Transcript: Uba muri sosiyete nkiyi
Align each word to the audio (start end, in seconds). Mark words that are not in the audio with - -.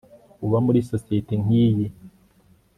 Uba 0.45 0.57
muri 0.65 0.79
sosiyete 0.89 1.33
nkiyi 1.43 1.87